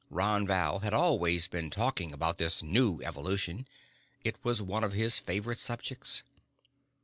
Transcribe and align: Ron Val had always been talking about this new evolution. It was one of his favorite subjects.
Ron 0.09 0.47
Val 0.47 0.79
had 0.79 0.95
always 0.95 1.47
been 1.47 1.69
talking 1.69 2.11
about 2.11 2.39
this 2.39 2.63
new 2.63 3.03
evolution. 3.03 3.67
It 4.23 4.35
was 4.43 4.59
one 4.59 4.83
of 4.83 4.93
his 4.93 5.19
favorite 5.19 5.59
subjects. 5.59 6.23